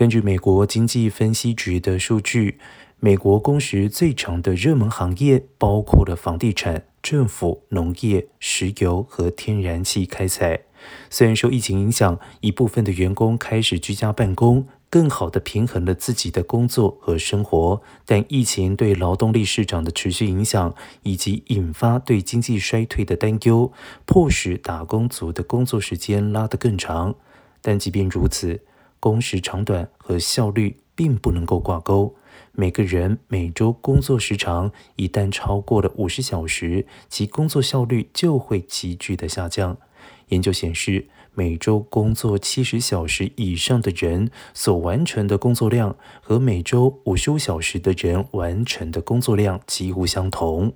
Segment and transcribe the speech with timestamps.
[0.00, 2.58] 根据美国经济分析局的数据，
[3.00, 10.60] 美国工时最长的热门行业包括了房地产、政府、农业、石油和天然气开采。
[11.10, 23.70] 虽然受疫情影响，一部分的员工开始居家办公，更好的平衡了自己的工作和生活，但疫情对劳动力市场的持续影响，以及引发对经济衰退的担忧，
[24.06, 27.16] 迫使打工族的工作时间拉得更长。
[27.60, 28.62] 但即便如此，
[29.00, 32.14] 工时长短和效率并不能够挂钩。
[32.52, 39.76] 每个人每周工作时长一旦超过了五十小时，其工作效率就会急剧的下降。
[40.28, 50.74] 研究显示，每周工作七十小时以上的人所完成的工作量，和每周五十五小时的人完成的工作量几乎相同。